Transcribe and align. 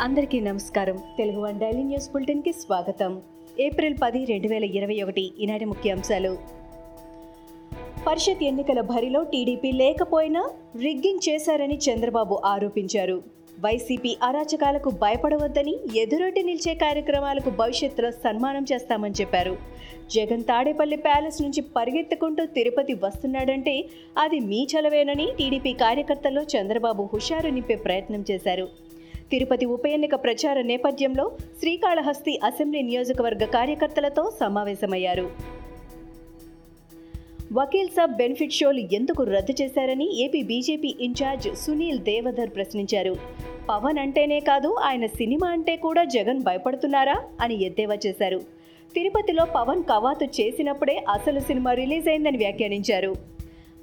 అందరికీ 0.00 0.40
నమస్కారం. 0.40 0.96
Telugu 0.96 1.40
one 1.40 1.60
daily 1.60 1.82
news 1.82 2.12
బులెటిన్కి 2.12 2.52
స్వాగతం. 2.52 3.22
ఏప్రిల్ 3.60 3.94
పది 4.02 4.24
రెండు 4.24 4.48
వేల 4.48 4.64
ఇరవై 4.64 5.02
ఒకటి 5.02 5.32
ఈనాటి 5.38 5.64
ముఖ్యాంశాలు. 5.64 6.38
పరిషత్ 8.06 8.44
ఎన్నికల 8.44 8.80
బరిలో 8.80 9.22
టీడీపీ 9.22 9.72
లేకపోయినా 9.72 10.50
రిగ్గింగ్ 10.82 11.28
చేశారని 11.28 11.78
చంద్రబాబు 11.78 12.40
ఆరోపించారు. 12.44 13.22
వైసీపీ 13.60 14.16
అరాచకాలకు 14.22 14.90
భయపడవద్దని 14.90 15.76
ఎదురొడ్డి 15.96 16.42
నిలిచే 16.42 16.74
కార్యక్రమాలకు 16.74 17.50
భవిష్యత్తులో 17.50 18.10
సన్మానం 18.10 18.66
చేస్తామని 18.72 19.14
చెప్పారు. 19.20 19.56
జగన్ 20.10 20.44
తాడేపల్లి 20.44 20.96
ప్యాలెస్ 20.96 21.42
నుంచి 21.42 21.60
పరిగెత్తుకుంటూ 21.60 22.46
తిరుపతి 22.46 22.94
వస్తున్నాడంటే 22.94 23.84
అది 24.18 24.40
మీ 24.40 24.66
చలవేనని 24.66 25.28
టీడీపీ 25.38 25.72
కార్యకర్తల్లో 25.72 26.42
చంద్రబాబు 26.42 27.08
హుషారు 27.12 27.48
నింపే 27.48 27.74
ప్రయత్నం 27.74 28.24
చేశారు. 28.30 28.85
తిరుపతి 29.30 29.66
ఉప 29.66 29.86
ఎన్నిక 29.86 30.14
ప్రచార 30.14 30.60
నేపథ్యంలో 30.60 31.32
శ్రీకాళహస్తి 31.58 32.40
అసెంబ్లీ 32.44 32.82
నియోజకవర్గ 32.82 33.44
కార్యకర్తలతో 33.44 34.32
సమావేశమయ్యారు. 34.40 35.30
వకీల్ 37.52 37.88
సాబ్ 37.88 38.16
బెనిఫిట్ 38.16 38.52
షోలు 38.52 38.78
ఎందుకు 38.78 39.22
రద్దు 39.22 39.54
చేశారని 39.62 40.24
AP 40.24 40.42
BJP 40.42 40.96
incharge 41.00 41.54
Sunil 41.54 41.98
Deodhar 41.98 42.50
ప్రశ్నించారు. 42.50 43.16
పవన్ 43.68 43.98
అంటేనే 43.98 44.40
కాదు 44.40 44.76
ఆయన 44.82 45.06
సినిమా 45.06 45.48
అంటే 45.48 45.76
కూడా 45.76 46.04
జగన్ 46.04 46.42
భయపడుతున్నారా 46.42 47.16
అని 47.40 47.64
ఎద్దేవా 47.64 47.98
చేశారు. 48.06 48.40
తిరుపతిలో 48.94 49.44
పవన్ 49.44 49.82
కవాతు 49.82 50.24
చేసినప్పుడే 50.24 51.04
అసలు 51.08 51.40
సినిమా 51.40 51.72
రిలీజ్ 51.72 52.08
అయిందని 52.08 52.38
వ్యాఖ్యానించారు. 52.38 53.35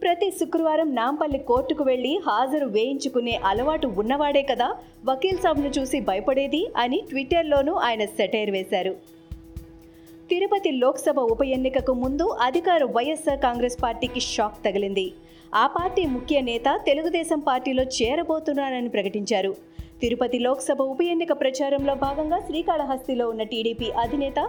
ప్రతి 0.04 0.32
శుక్రవారం 0.32 0.96
నాంపల్లి 0.96 1.38
కోర్టుకు 1.38 1.84
వెళ్ళి 1.84 2.22
హాజరు 2.28 2.66
వేయించుకునే 2.66 3.40
అలవాటు 3.46 3.88
ఉన్నవాడే 3.88 4.42
కదా? 4.42 4.76
వకీల్ 5.06 5.38
సాబ్ను 5.38 5.72
చూసి 5.80 6.00
భయపడేది 6.00 6.72
అని 6.78 7.04
ట్విట్టర్లోనూ 7.10 7.74
ఆయన 7.74 8.06
సెటైర్ 8.06 8.50
వేశారు. 8.52 8.96
తిరుపతి 10.30 10.72
లోక్సభ 10.72 11.20
ఉప 11.20 11.42
ఎన్నికకు 11.42 11.94
ముందు 11.94 12.24
అధికార 12.24 12.84
వైఎస్ఆర్ 12.84 13.40
కాంగ్రెస్ 13.40 13.84
పార్టీకి 13.84 14.20
షాక్ 14.20 14.66
తగిలింది. 14.66 15.14
ఆ 15.56 15.68
పార్టీ 15.68 16.06
ముఖ్య 16.06 16.42
నేత 16.42 16.80
తెలుగుదేశం 16.86 17.40
పార్టీలో 17.40 17.84
చేరబోతున్నానని 17.84 18.90
ప్రకటించారు. 18.90 19.56
తిరుపతి 20.02 20.40
లోక్సభ 20.46 20.82
ఉప 20.92 21.02
ఎన్నిక 21.12 21.34
ప్రచారంలో 21.42 21.94
భాగంగా 22.04 22.38
శ్రీకాళహస్తిలో 22.48 23.26
ఉన్న 23.34 23.44
టీడీపీ 23.52 23.88
అధినేత 24.04 24.40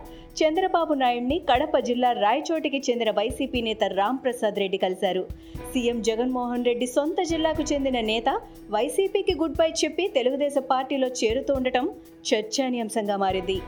చంద్రబాబు 0.40 0.94
నాయుడిని 1.02 1.38
కడప 1.50 1.78
జిల్లా 1.88 2.10
రాయచోటికి 2.24 2.80
చెందిన 2.88 3.10
వైసీపీ 3.18 3.60
నేత 3.68 3.84
రామ్ 3.98 4.18
ప్రసాద్ 4.24 4.58
రెడ్డి 4.62 4.80
కలిశారు. 4.84 5.22
సీఎం 5.72 6.00
జగన్మోహన్ 6.08 6.66
రెడ్డి 6.70 6.88
సొంత 6.96 7.20
జిల్లాకు 7.32 7.64
చెందిన 7.72 8.00
నేత 8.10 8.28
వైసీపీకి 8.76 9.36
గుడ్ 9.42 9.58
బై 9.60 9.70
చెప్పి 9.84 10.06
తెలుగుదేశం 10.18 10.66
పార్టీలో 10.74 11.10
చేరుతూ 11.22 11.54
ఉండటం 11.60 11.86
చర్చానీయాంశంగా 12.30 13.18
మారింది. 13.24 13.58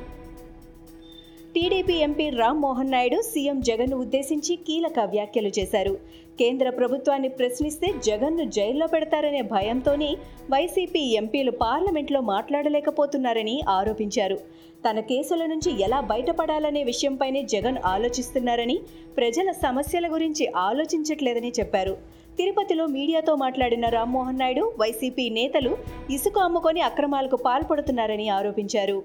TDP 1.56 1.94
MP 2.04 2.24
Rammohan 2.38 2.90
Naidu 2.94 3.18
CM 3.28 3.58
జగన్ను 3.68 3.96
ఉద్దేశించి 4.02 4.54
కీలక 4.66 4.98
వ్యాఖ్యలు 5.12 5.50
చేశారు. 5.58 5.94
కేంద్ర 6.40 6.70
ప్రభుత్వాన్ని 6.78 7.30
ప్రశ్నిస్తే 7.38 7.88
జగన్ను 8.08 8.44
జైల్లో 8.56 8.86
పెడతారనే 8.94 9.40
భయంతోనే 9.54 10.10
వైసీపీ 10.50 11.02
ఎంపీలు 11.20 11.54
పార్లమెంట్లో 11.62 12.20
మాట్లాడలేకపోతున్నారని 12.32 13.56
ఆరోపించారు. 13.76 14.38
తన 14.86 14.98
కేసుల 15.12 15.42
నుంచి 15.54 15.72
ఎలా 15.86 16.00
బయటపడాలనే 16.12 16.84
విషయంపైనే 16.92 17.42
జగన్ 17.54 17.80
ఆలోచిస్తున్నారని 17.94 18.78
ప్రజల 19.18 19.50
సమస్యల 19.64 20.06
గురించి 20.14 20.46
ఆలోచించట్లేదని 20.68 21.52
చెప్పారు. 21.60 21.96
తిరుపతిలో 22.38 22.86
మీడియాతో 22.96 23.34
మాట్లాడిన 23.46 23.88
రామ్మోహన్ 23.98 24.42
నాయుడు 24.44 24.66
వైసీపీ 24.82 25.28
నేతలు 25.40 25.74
ఇసుక 26.16 26.38
అమ్ముకొని 26.48 26.82
అక్రమాలకు 26.92 27.38
పాల్పడుతున్నారని 27.48 28.28
ఆరోపించారు. 28.38 28.98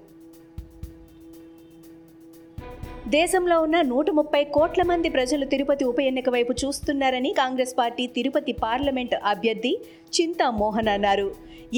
దేశంలో 3.14 3.54
ఉన్న 3.64 3.76
నూట 3.88 4.08
ముప్పై 4.16 4.40
కోట్ల 4.54 4.82
మంది 4.90 5.08
ప్రజలు 5.14 5.44
తిరుపతి 5.52 5.84
ఉప 5.90 6.00
ఎన్నిక 6.10 6.28
వైపు 6.34 6.52
చూస్తున్నారని 6.62 7.30
కాంగ్రెస్ 7.40 7.74
పార్టీ 7.78 8.04
తిరుపతి 8.16 8.52
పార్లమెంట్ 8.64 9.14
అభ్యర్థి 9.30 9.72
చింతా 10.16 10.46
మోహన్ 10.60 10.90
అన్నారు. 10.94 11.26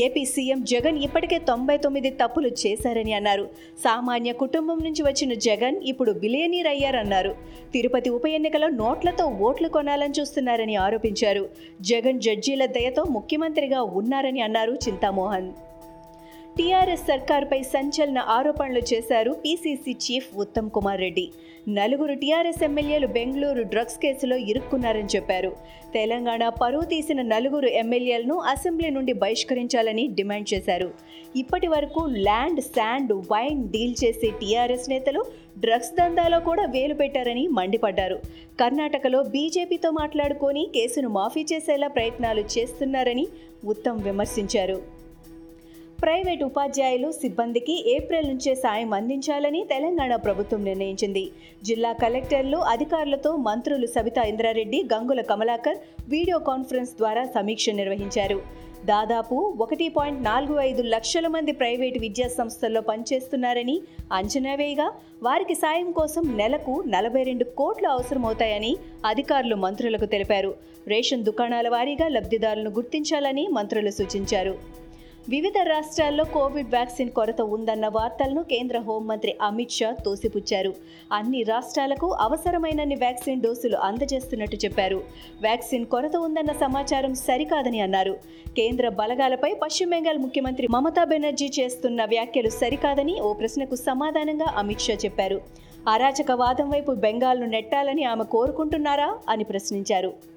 ఏపీ 0.04 0.22
సీఎం 0.32 0.60
జగన్ 0.72 0.98
ఇప్పటికే 1.06 1.38
తొంభై 1.50 1.76
తొమ్మిది 1.84 2.10
తప్పులు 2.22 2.50
చేశారని 2.62 3.12
అన్నారు. 3.18 3.44
సామాన్య 3.86 4.32
కుటుంబం 4.44 4.78
నుంచి 4.86 5.02
వచ్చిన 5.08 5.34
జగన్ 5.48 5.78
ఇప్పుడు 5.92 6.12
బిలియనీర్ 6.22 6.70
అయ్యారన్నారు. 6.74 7.34
తిరుపతి 7.74 8.10
ఉప 8.16 8.26
ఎన్నికలో 8.38 8.70
నోట్లతో 8.82 9.26
ఓట్లు 9.48 9.70
కొనాలని 9.76 10.16
చూస్తున్నారని 10.20 10.76
ఆరోపించారు. 10.86 11.44
జగన్ 11.92 12.24
జడ్జీల 12.26 12.64
దయతో 12.78 13.04
ముఖ్యమంత్రిగా 13.18 13.82
ఉన్నారని 14.00 14.42
అన్నారు 14.48 14.74
చింతామోహన్ 14.86 15.50
టీఆర్ఎస్ 16.58 17.08
సర్కార్పై 17.08 17.58
సంచలన 17.72 18.18
ఆరోపణలు 18.34 18.82
చేశారు 18.90 19.30
పీసీసీ 19.44 19.92
చీఫ్ 20.04 20.28
ఉత్తమ్ 20.42 20.68
కుమార్ 20.76 21.00
రెడ్డి. 21.04 21.24
నలుగురు 21.78 22.14
టీఆర్ఎస్ 22.22 22.62
ఎమ్మెల్యేలు 22.66 23.08
బెంగళూరు 23.16 23.62
డ్రగ్స్ 23.72 23.98
కేసులో 24.02 24.36
ఇరుక్కున్నారని 24.50 25.10
చెప్పారు. 25.14 25.50
తెలంగాణ 25.96 26.42
పరువు 26.60 26.86
తీసిన 26.92 27.20
నలుగురు 27.32 27.68
ఎమ్మెల్యేలను 27.82 28.36
అసెంబ్లీ 28.52 28.88
నుండి 28.96 29.12
బహిష్కరించాలని 29.24 30.06
డిమాండ్ 30.18 30.48
చేశారు. 30.54 30.88
ఇప్పటి 31.42 31.68
వరకు 31.74 32.00
ల్యాండ్ 32.28 32.62
శాండ్ 32.74 33.12
వైన్ 33.32 33.68
డీల్ 33.74 33.96
చేసే 34.04 34.30
టీఆర్ఎస్ 34.40 34.90
నేతలు 34.94 35.22
డ్రగ్స్ 35.64 35.94
దందాలో 36.00 36.40
కూడా 36.48 36.66
వేలు 36.74 36.94
పెట్టారని 36.94 37.46
మండిపడ్డారు. 37.60 38.18
కర్ణాటకలో 38.62 39.22
బీజేపీతో 39.36 39.90
మాట్లాడుకొని 40.02 40.64
కేసును 40.78 41.10
మాఫీ 41.20 41.44
చేసేలా 41.52 41.88
ప్రయత్నాలు 41.98 42.44
చేస్తున్నారని 42.56 43.26
ఉత్తమ్ 43.72 44.00
విమర్శించారు. 44.08 44.78
ప్రైవేట్ 46.04 46.42
ఉపాధ్యాయులు 46.46 47.10
సిబ్బందికి 47.12 47.74
ఏప్రిల్ 47.92 48.26
నుంచే 48.30 48.52
సాయం 48.54 48.90
అందించాలని 48.96 49.60
తెలంగాణ 49.70 50.16
ప్రభుత్వం 50.24 50.60
నిర్ణయించింది. 50.64 51.22
జిల్లా 51.64 51.92
కలెక్టర్లు 52.02 52.58
అధికారులతో 52.72 53.30
మంత్రులు 53.46 53.86
సబితా 53.94 54.22
ఇంద్రారెడ్డి 54.32 54.80
గంగుల 54.92 55.22
కమలాకర్ 55.30 55.78
వీడియో 56.08 56.38
కాన్ఫరెన్స్ 56.50 56.92
ద్వారా 57.00 57.22
సమీక్ష 57.36 57.70
నిర్వహించారు. 57.80 58.38
దాదాపు 58.84 59.36
ఒకటి 59.64 59.88
పాయింట్ 59.96 60.22
నాలుగు 60.24 60.54
ఐదు 60.60 60.82
లక్షల 60.94 61.26
మంది 61.36 61.52
ప్రైవేటు 61.62 61.98
విద్యా 61.98 62.28
సంస్థల్లో 62.28 62.80
పనిచేస్తున్నారని 62.90 63.76
అంచనా 64.12 64.54
వేయగా 64.54 64.88
వారికి 65.22 65.54
సాయం 65.54 65.90
కోసం 65.92 66.24
నెలకు 66.42 66.76
నలభై 66.86 67.22
రెండు 67.22 67.46
కోట్లు 67.58 67.88
అవసరమవుతాయని 67.88 68.74
అధికారులు 69.06 69.58
మంత్రులకు 69.66 70.04
తెలిపారు. 70.04 70.54
రేషన్ 70.88 71.26
దుకాణాల 71.30 71.68
వారీగా 71.68 72.08
లబ్ధిదారులను 72.08 72.70
గుర్తించాలని 72.70 73.46
మంత్రులు 73.58 73.90
సూచించారు. 73.90 74.83
వివిధ 75.28 75.58
రాష్ట్రాల్లో 75.62 76.24
కోవిడ్ 76.24 76.70
వ్యాక్సిన్ 76.70 77.10
కొరత 77.10 77.40
ఉందన్న 77.40 77.88
వార్తలను 77.88 78.42
కేంద్ర 78.42 78.78
హోంమంత్రి 78.78 79.36
అమిత్ 79.42 79.70
షా 79.70 79.90
తోసిపుచ్చారు. 80.04 80.74
అన్ని 81.12 81.42
రాష్ట్రాలకు 81.42 82.08
అవసరమైనన్ని 82.12 82.94
వ్యాక్సిన్ 82.94 83.42
డోసులు 83.42 83.76
అందజేస్తున్నట్టు 83.76 84.56
చెప్పారు. 84.64 84.98
వ్యాక్సిన్ 85.40 85.86
కొరత 85.86 86.16
ఉందన్న 86.16 86.52
సమాచారం 86.52 87.14
సరికాదని 87.14 87.80
అన్నారు. 87.80 88.14
కేంద్ర 88.56 88.88
బలగాలపై 88.88 89.54
పశ్చిమ 89.62 89.90
బెంగాల్ 89.90 90.18
ముఖ్యమంత్రి 90.18 90.68
మమతా 90.70 91.04
బెనర్జీ 91.04 91.50
చేస్తున్న 91.60 92.04
వ్యాఖ్యలు 92.04 92.48
సరికాదని 92.48 93.20
ఓ 93.20 93.32
ప్రశ్నకు 93.32 93.74
సమాధానంగా 93.74 94.50
అమిత్ 94.56 94.80
షా 94.80 94.94
చెప్పారు. 95.04 95.40
అరాచకవాదం 95.88 96.70
వైపు 96.70 96.92
బెంగాల్ను 96.92 97.46
నెట్టాలని 97.46 98.04
ఆమె 98.04 98.24
కోరుకుంటున్నారా 98.24 99.18
అని 99.28 99.44
ప్రశ్నించారు. 99.44 100.33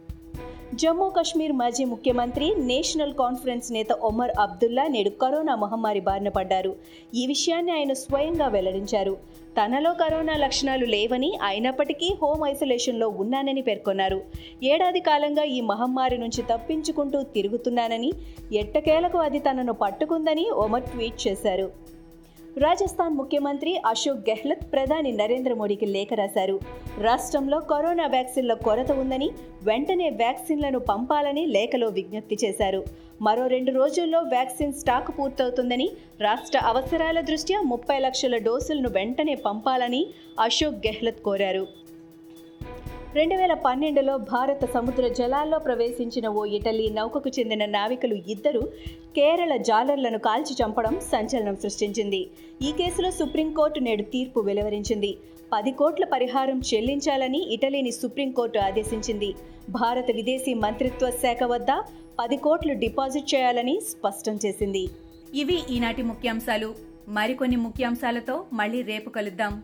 జమ్మూ 0.76 1.10
కశ్మీర్ 1.10 1.52
మాజీ 1.52 1.86
ముఖ్యమంత్రి 1.86 2.56
నేషనల్ 2.58 3.14
కాన్ఫరెన్స్ 3.14 3.72
నేత 3.72 3.92
ఒమర్ 3.92 4.32
అబ్దుల్లా 4.40 4.88
నేడు 4.88 5.10
కరోనా 5.10 5.56
మహమ్మారి 5.56 6.00
బారిన 6.00 6.30
పడ్డారు. 6.30 6.76
ఈ 7.16 7.28
విషయాన్ని 7.28 7.72
ఆయన 7.72 7.94
స్వయంగా 7.94 8.48
వెల్లడించారు. 8.48 9.18
తనలో 9.62 9.94
కరోనా 9.94 10.36
లక్షణాలు 10.36 10.86
లేవని 10.86 11.38
అయినప్పటికీ 11.44 12.16
హోమ్ 12.22 12.46
ఐసోలేషన్లో 12.46 13.10
ఉన్నానని 13.10 13.62
పేర్కొన్నారు. 13.62 14.22
ఏడాది 14.64 15.00
కాలంగా 15.00 15.44
ఈ 15.44 15.62
మహమ్మారి 15.62 16.18
నుంచి 16.18 16.42
తప్పించుకుంటూ 16.42 17.24
తిరుగుతున్నానని 17.24 18.14
ఎట్టకేలకు 18.54 19.18
అది 19.18 19.40
తనను 19.40 19.74
పట్టుకుందని 19.74 20.50
ఒమర్ 20.50 20.84
ట్వీట్ 20.84 21.28
చేశారు. 21.28 21.97
రాజస్థాన్ 22.60 23.16
ముఖ్యమంత్రి 23.16 23.72
అశోక్ 23.86 24.30
గెహ్లత్ 24.30 24.64
ప్రధాని 24.74 25.12
నరేంద్ర 25.12 25.54
మోడీకి 25.54 25.86
లేఖ 25.86 26.08
రాశారు. 26.14 26.60
రాష్ట్రంలో 27.02 27.60
కరోనా 27.60 28.08
వ్యాక్సిన్ల 28.08 28.54
కొరత 28.54 28.92
ఉందని 28.92 29.30
వెంటనే 29.64 30.10
వ్యాక్సిన్లను 30.10 30.80
పంపాలని 30.80 31.46
లేఖలో 31.46 31.88
విజ్ఞప్తి 31.88 32.38
చేశారు. 32.44 32.84
మరో 33.22 33.48
రెండు 33.48 33.72
రోజుల్లో 33.72 34.20
వ్యాక్సిన్ 34.20 34.74
స్టాక్ 34.74 35.20
పూర్తవుతుందని 35.20 35.90
రాష్ట్ర 36.22 36.58
అవసరాల 36.58 37.20
దృష్ట్యా 37.22 37.62
ముప్పై 37.62 38.00
లక్షల 38.00 38.38
డోసులను 38.38 38.90
వెంటనే 38.90 39.36
పంపాలని 39.36 40.08
అశోక్ 40.40 40.88
గెహ్లత్ 40.88 41.24
కోరారు. 41.24 41.68
రెండు 43.16 43.36
వేల 43.36 43.54
పన్నెండులో 43.54 44.18
భారత 44.18 44.74
సముద్ర 44.74 45.08
జలాల్లో 45.08 45.60
ప్రవేశించిన 45.60 46.28
ఓ 46.28 46.46
ఇటలీ 46.46 46.90
నౌకకు 46.90 47.30
చెందిన 47.30 47.66
నావికులు 47.66 48.16
ఇద్దరు 48.28 48.60
కేరళ 49.16 49.56
జాలర్లను 49.56 50.18
కాల్చి 50.18 50.56
చంపడం 50.64 51.00
సంచలనం 51.00 51.56
సృష్టించింది. 51.56 52.28
ఈ 52.62 52.72
కేసులో 52.72 53.12
సుప్రీంకోర్టు 53.12 53.80
నేడు 53.80 54.02
తీర్పు 54.02 54.40
వెలువరించింది. 54.40 55.18
పది 55.54 55.72
కోట్ల 55.72 56.06
పరిహారం 56.06 56.62
చెల్లించాలని 56.74 57.54
ఇటలీని 57.54 57.92
సుప్రీంకోర్టు 57.92 58.60
ఆదేశించింది. 58.60 59.34
భారత 59.70 60.12
విదేశీ 60.12 60.54
మంత్రిత్వ 60.54 61.10
శాఖ 61.10 61.44
వద్ద 61.44 61.68
పది 62.20 62.38
కోట్లు 62.38 62.74
డిపాజిట్ 62.74 63.36
చేయాలని 63.36 63.80
స్పష్టం 63.80 64.40
చేసింది. 64.46 64.88
ఇవి 65.34 65.60
ఈనాటి 65.70 66.02
ముఖ్యాంశాలు. 66.02 66.76
మరికొన్ని 67.08 67.58
ముఖ్యాంశాలతో 67.58 68.44
మళ్ళీ 68.54 68.82
రేపు 68.82 69.10
కలుద్దాం. 69.10 69.64